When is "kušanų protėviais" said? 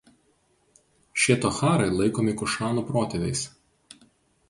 2.43-3.49